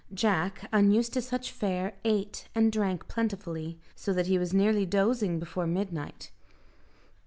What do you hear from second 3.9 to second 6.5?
so that he was nearly dozing before midnight.